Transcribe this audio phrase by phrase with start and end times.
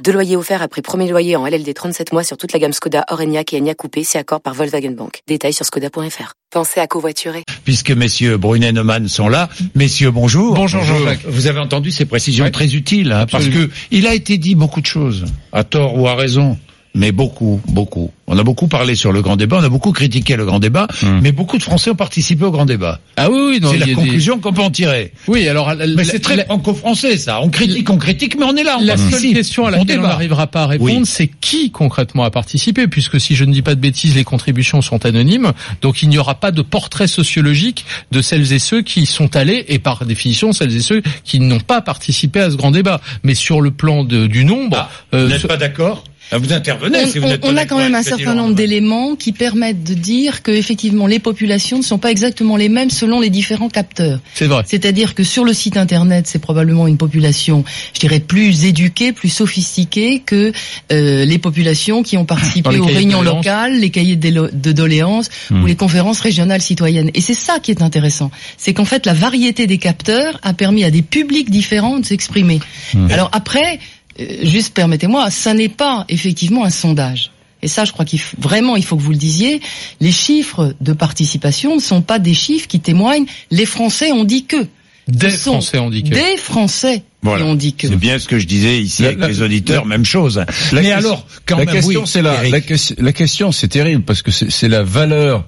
[0.00, 3.04] Deux loyers offerts après premier loyer en LLD 37 mois sur toute la gamme Skoda,
[3.10, 5.20] Orenia et Enya Coupé, si accord par Volkswagen Bank.
[5.28, 6.32] Détails sur skoda.fr.
[6.50, 7.44] Pensez à covoiturer.
[7.64, 10.54] Puisque messieurs Brunet et Neumann sont là, messieurs bonjour.
[10.54, 11.24] Bonjour Jean-Jacques.
[11.26, 14.80] Vous avez entendu ces précisions très utiles, hein, parce que il a été dit beaucoup
[14.80, 16.58] de choses, à tort ou à raison
[16.94, 18.10] mais beaucoup, beaucoup.
[18.26, 20.86] On a beaucoup parlé sur le grand débat, on a beaucoup critiqué le grand débat,
[21.02, 21.20] Hmm.
[21.22, 23.00] mais beaucoup de Français ont participé au grand débat.
[23.16, 25.12] Ah oui, oui, C'est la des- conclusion qu'on peut en tirer.
[25.28, 27.40] Oui, alors la, Mais c'est très la- franco-français ça.
[27.42, 28.76] On critique, on critique, mais on est là.
[28.80, 31.00] On la seule question à laquelle on n'arrivera pas à répondre, Oui.
[31.04, 34.80] c'est qui concrètement a participé, puisque si je ne dis pas de bêtises, les contributions
[34.82, 39.02] sont anonymes, donc il n'y aura pas de portrait sociologique de celles et ceux qui
[39.02, 42.56] y sont allés, et par définition celles et ceux qui n'ont pas participé à ce
[42.56, 43.00] grand débat.
[43.24, 46.04] Mais sur le plan de- du nombre, Ah, euh, vous n'êtes ce- pas d'accord
[46.38, 49.84] Vous intervenez On, si vous on- a quand même un certain nombre d'éléments qui permettent
[49.84, 53.68] de dire que effectivement les populations ne sont pas exactement les mêmes selon les différents
[53.68, 54.20] capteurs.
[54.34, 54.62] c'est vrai.
[54.66, 59.28] C'est-à-dire que sur le site internet, c'est probablement une population, je dirais, plus éduquée, plus
[59.28, 60.52] sophistiquée que
[60.92, 65.62] euh, les populations qui ont participé aux réunions locales, les cahiers de doléances Hmm.
[65.62, 67.10] ou les conférences régionales citoyennes.
[67.14, 70.84] Et c'est ça qui est intéressant, c'est qu'en fait la variété des capteurs a permis
[70.84, 72.60] à des publics différents de s'exprimer.
[72.94, 73.10] Hmm.
[73.10, 73.78] Alors après,
[74.18, 77.30] juste permettez-moi, ça n'est pas effectivement un sondage.
[77.64, 79.60] Et ça, je crois qu'il faut- vraiment, il faut que vous le disiez.
[80.00, 83.26] Les chiffres de participation ne sont pas des chiffres qui témoignent.
[83.52, 84.66] Les Français ont dit que.
[85.08, 86.14] Des Ce sont Français handicapés.
[86.32, 87.44] Des Français Voilà.
[87.44, 87.88] ont dit que.
[87.88, 90.36] C'est bien ce que je disais ici La- avec la- les auditeurs, même chose.
[90.38, 93.50] La mais question- alors, quand la même, question oui, c'est la, la, ques- la question
[93.52, 95.44] c'est terrible parce que c'est c'est la valeur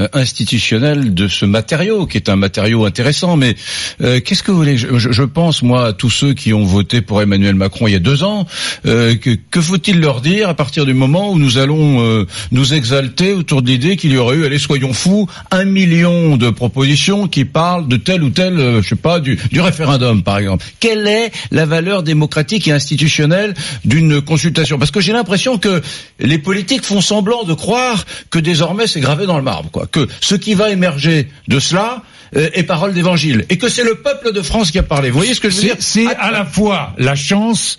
[0.00, 3.36] euh, institutionnelle de ce matériau qui est un matériau intéressant.
[3.36, 3.56] Mais
[4.00, 4.76] euh, qu'est-ce que vous voulez?
[4.76, 8.00] Je, pense moi à tous ceux qui ont voté pour Emmanuel Macron il y a
[8.00, 8.46] deux ans
[8.86, 12.74] euh, que, que faut-il leur dire à partir du moment où nous allons euh, nous
[12.74, 17.28] exalter autour de l'idée qu'il y aurait eu allez soyons fous un million de propositions
[17.28, 20.64] qui parlent de tel ou tel je sais pas du, du référendum par exemple.
[20.80, 24.78] Quelle est la valeur démocratique et institutionnelle d'une consultation?
[24.78, 25.80] Parce que j'ai l'impression que
[26.18, 30.06] les politiques font semblant de croire que désormais c'est gravé dans le marbre quoi que
[30.20, 32.02] ce qui va émerger de cela
[32.36, 35.18] euh, est parole d'évangile et que c'est le peuple de France qui a parlé vous
[35.18, 37.76] voyez ce que je veux C'est dire c'est à la fois la chance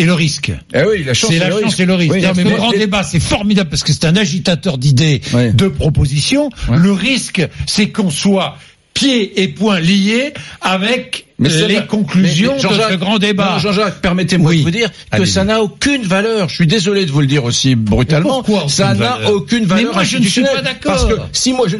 [0.00, 0.52] et le risque.
[0.72, 1.80] Eh oui la chance C'est la le chance risque.
[1.80, 2.12] et le risque.
[2.14, 5.20] Oui, Non, mais le grand débat, c'est formidable parce que c'est un agitateur d'idées,
[5.54, 6.50] de propositions.
[6.72, 8.56] Le risque, c'est qu'on soit
[8.94, 13.58] pieds et poings liés avec Mais c'est les conclusions mais- mais de ce grand débat.
[13.60, 14.58] Jean-Jacques, permettez-moi Oui.
[14.58, 16.48] de vous dire que ça n'a aucune valeur.
[16.48, 18.38] Je suis désolé de vous le dire aussi brutalement.
[18.38, 20.92] Mais pourquoi ça n'a valeur aucune Mais valeur moi, je ne suis pas d'accord.
[20.92, 21.76] Parce que si moi, je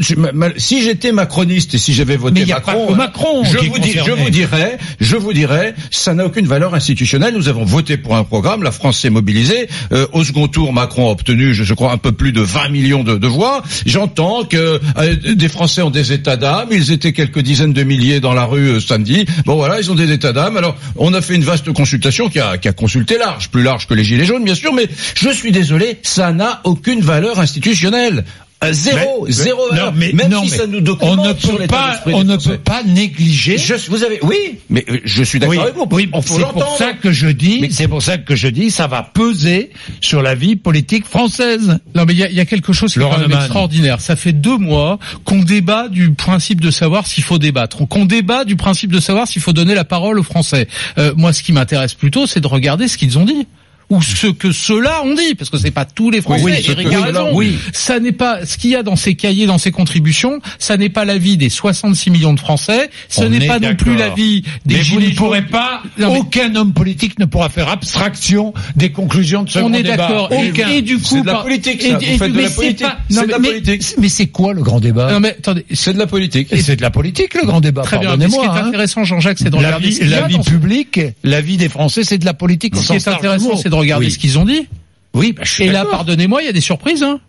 [0.58, 4.22] si j'étais macroniste et si j'avais voté Mais Macron, Macron je vous dis, je concerné.
[4.22, 7.34] vous dirais, je vous dirais, ça n'a aucune valeur institutionnelle.
[7.34, 9.68] Nous avons voté pour un programme, la France s'est mobilisée.
[9.92, 12.68] Euh, au second tour, Macron a obtenu, je, je crois, un peu plus de 20
[12.68, 13.62] millions de, de voix.
[13.86, 16.68] J'entends que euh, des Français ont des états d'âme.
[16.70, 19.26] Ils étaient quelques dizaines de milliers dans la rue euh, samedi.
[19.48, 20.58] Bon voilà, ils ont des états d'âme.
[20.58, 23.86] Alors, on a fait une vaste consultation qui a, qui a consulté large, plus large
[23.86, 24.74] que les gilets jaunes, bien sûr.
[24.74, 28.26] Mais je suis désolé, ça n'a aucune valeur institutionnelle.
[28.64, 29.92] Euh, Zéro, Mais- zéro non, valeur.
[29.94, 32.36] mais- Même non, si mais ça nous on documente ne sur peut pas, on ne
[32.36, 33.56] peut pas négliger.
[33.56, 35.86] Je, vous avez, oui, mais euh, je suis d'accord Oui, avec vous.
[35.92, 38.72] oui, on faut c'est pour ça que je dis, c'est pour ça que je dis,
[38.72, 39.70] ça va peser
[40.00, 41.78] sur la vie politique française.
[41.94, 44.00] Non, mais il y a, il y a quelque chose qui est quand même extraordinaire.
[44.00, 48.44] Ça fait deux mois qu'on débat du principe de savoir s'il faut débattre, qu'on débat
[48.44, 50.66] du principe de savoir s'il faut donner la parole aux Français.
[50.98, 53.46] Euh, moi, ce qui m'intéresse plutôt, c'est de regarder ce qu'ils ont dit
[53.90, 56.44] ou ce que ceux-là ont dit, parce que c'est pas tous les Français.
[56.44, 57.40] Oui, Eric a raison.
[57.40, 57.56] dit.
[57.72, 60.40] Ça n'est pas ce qu'il y a dans ces cahiers, dans ces contributions.
[60.58, 62.90] Ça n'est pas l'avis des 66 millions de Français.
[63.08, 64.16] Ce On n'est est pas non plus d'accord.
[64.16, 67.68] l'avis des Mais vous ne pourrez pas, Non, mais- aucun homme politique ne pourra faire
[67.68, 69.96] abstraction des conclusions de ce On grand est débat.
[69.96, 70.32] d'accord.
[70.32, 70.68] Et, Aucun.
[70.68, 71.98] et du coup, C'est de la politique, et- ça.
[71.98, 72.86] Vous et- faites de mais la c'est politique.
[72.86, 73.82] pas- de la mais- politique.
[73.98, 76.48] Mais c'est quoi le grand débat Non mais attendez, C'est de la politique.
[76.52, 77.82] Et c'est de la politique, le grand débat.
[77.82, 78.16] Très bien.
[78.16, 78.66] Mais ce qui est hein.
[78.66, 82.34] intéressant, Jean-Jacques, c'est de La vie, dans publique, la vie des Français, c'est de la
[82.34, 82.76] politique.
[82.76, 84.12] Ce qui est intéressant, c'est regarder Oui.
[84.12, 84.66] ce qu'ils ont dit.
[85.14, 87.02] Oui, bah, je suis Et là, pardonnez-moi, il y a des surprises.
[87.02, 87.20] Hein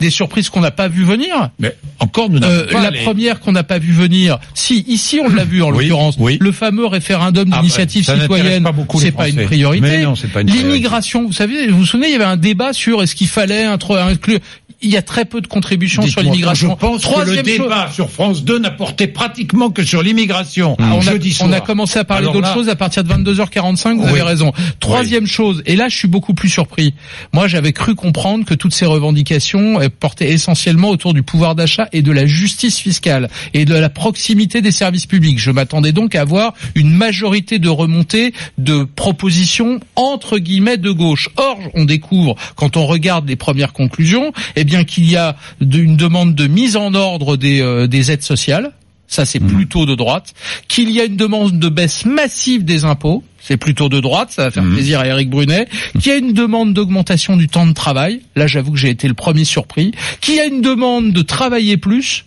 [0.00, 1.50] des surprises qu'on n'a pas vu venir.
[1.58, 4.84] Mais encore, nous n'avons Euh, pas la les- première qu'on n'a pas vu venir, si
[4.86, 6.38] ici on l'a vu en Oui, l'occurrence, oui.
[6.40, 8.64] le fameux référendum Ah, d'initiative bah, n'intéresse citoyenne,
[9.00, 10.06] c'est pas pas une priorité.
[10.44, 13.64] L'immigration, vous savez, vous vous souvenez, il y avait un débat sur est-ce qu'il fallait
[13.64, 14.38] inclure.
[14.80, 16.70] Il y a très peu de contributions sur l'immigration.
[16.70, 20.02] Je pense que le Troisième chose- débat sur France 2 n'a porté pratiquement que sur
[20.02, 20.76] l'immigration.
[20.78, 24.04] Ah, on, on a commencé à parler d'autres là- choses à partir de 22h45, vous
[24.04, 24.10] Oui.
[24.10, 24.52] avez raison.
[24.78, 26.94] Troisième chose, et là je suis beaucoup plus surpris.
[27.32, 32.02] Moi j'avais cru comprendre que toutes ces revendications portaient essentiellement autour du pouvoir d'achat et
[32.02, 35.38] de la justice fiscale et de la proximité des services publics.
[35.40, 41.28] Je m'attendais donc à avoir une majorité de remontées de propositions entre guillemets de gauche.
[41.36, 45.96] Or, on découvre quand on regarde les premières conclusions, eh bien qu'il y a une
[45.96, 48.72] demande de mise en ordre des, euh, des aides sociales.
[49.10, 50.34] Ça c'est plutôt de droite,
[50.68, 54.44] qu'il y a une demande de baisse massive des impôts, c'est plutôt de droite, ça
[54.44, 57.72] va faire plaisir à Eric Brunet, qu'il y a une demande d'augmentation du temps de
[57.72, 61.22] travail, là j'avoue que j'ai été le premier surpris, qu'il y a une demande de
[61.22, 62.26] travailler plus,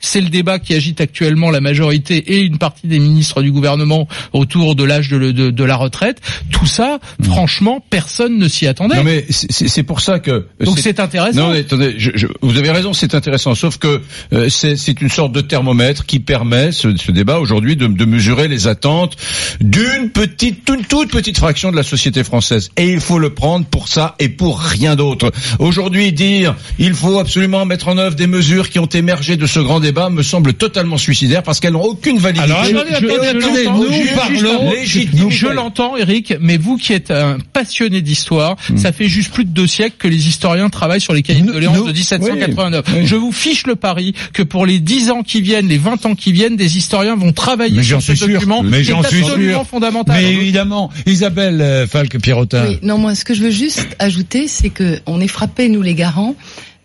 [0.00, 4.08] c'est le débat qui agite actuellement la majorité et une partie des ministres du gouvernement
[4.32, 6.20] autour de l'âge de, le- de- de la retraite.
[6.50, 8.96] Tout ça, franchement, personne ne s'y attendait.
[8.96, 11.48] Non mais c'est- pour ça que Donc c'est intéressant.
[11.48, 13.54] Non, mais attendez, je, je- vous avez raison, c'est intéressant.
[13.54, 14.00] Sauf que
[14.32, 18.04] euh, c'est c'est une sorte de thermomètre qui permet ce, ce débat aujourd'hui de, de
[18.04, 19.16] mesurer les attentes
[19.60, 22.70] d'une petite, toute, toute petite fraction de la société française.
[22.76, 25.30] Et il faut le prendre pour ça et pour rien d'autre.
[25.58, 29.60] Aujourd'hui, dire il faut absolument mettre en œuvre des mesures qui ont émergé de ce
[29.60, 32.44] grand débat me semble totalement suicidaire parce qu'elles n'ont aucune validité.
[32.50, 35.30] Alors, attendez, Je- attendez, je nous parlons légitimité.
[35.30, 39.50] Je l'entends, Eric, mais vous qui êtes un passionné d'histoire, ça fait juste plus de
[39.50, 42.84] deux siècles que les historiens travaillent sur les cahiers de doléances de 1789.
[42.88, 43.06] oui, oui.
[43.06, 46.14] Je vous fiche le pari que pour les dix ans qui viennent, les 20 ans
[46.14, 48.28] qui viennent, des historiens vont travailler Mais sur j'en ce suis sûr.
[48.28, 49.66] document Mais qui est j'en suis absolument sûr.
[49.68, 50.16] fondamental.
[50.20, 52.66] Mais évidemment, Isabelle euh, Falque-Pirotin.
[52.68, 55.82] Oui, non, moi, ce que je veux juste ajouter, c'est que on est frappé, nous
[55.82, 56.34] les garants,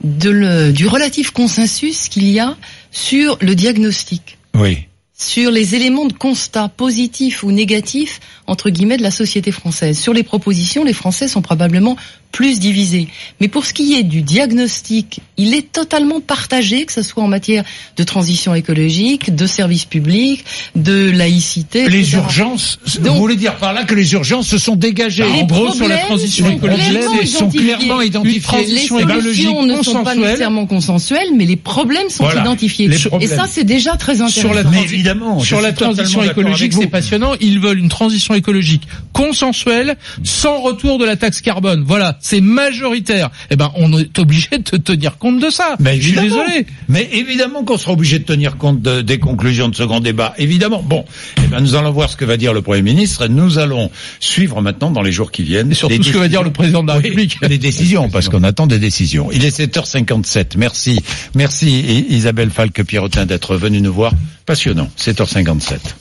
[0.03, 2.55] de le, du relatif consensus qu'il y a
[2.91, 4.85] sur le diagnostic, Oui.
[5.17, 9.97] sur les éléments de constat positifs ou négatifs, entre guillemets, de la société française.
[9.99, 11.97] Sur les propositions, les Français sont probablement
[12.35, 13.07] plus divisés.
[13.39, 17.29] Mais pour ce qui est du diagnostic, il est totalement partagé, que ce soit en
[17.29, 17.63] matière
[17.95, 20.43] de transition écologique, de services publics,
[20.75, 21.87] de laïcité.
[21.87, 22.17] Les etc.
[22.17, 25.45] urgences, Donc- vous voulez dire par là que les urgences se sont dégagées Les en
[25.45, 27.61] gros, sur la transition sont écologique, clairement Elles sont identifiés.
[27.61, 27.95] clairement
[28.41, 32.89] transition Les solutions ne sont pas nécessairement consensuelles, mais les problèmes sont Voilà, identifiés.
[32.89, 32.97] les.
[33.21, 34.41] Et ça, c'est déjà très intéressant.
[34.41, 37.31] Sur la, évidemment, sur transition écologique, c'est passionnant.
[37.39, 38.83] Ils veulent une transition écologique
[39.15, 41.83] consensuelle, sans retour de la taxe carbone.
[41.87, 43.29] Voilà, c'est majoritaire.
[43.49, 45.75] Eh ben, on est obligé de tenir compte de ça.
[45.79, 46.67] Mais Je suis désolé.
[46.89, 50.33] Mais évidemment qu'on sera obligé de tenir compte de- des conclusions de ce grand débat.
[50.37, 50.83] Évidemment.
[50.83, 51.05] Bon,
[51.37, 53.27] eh ben, nous allons voir ce que va dire le Premier ministre.
[53.27, 53.89] Nous allons
[54.19, 55.71] suivre maintenant dans les jours qui viennent.
[55.71, 57.37] Et surtout ce que va dire le président de la Oui, République.
[57.41, 59.29] Les décisions, parce qu'on attend des décisions.
[59.31, 60.57] Il est 7h57.
[60.57, 60.99] Merci.
[61.35, 61.79] Merci
[62.09, 64.11] Isabelle Falque-Pierrotin d'être venue nous voir.
[64.45, 64.89] Passionnant.
[64.99, 65.95] 7h57.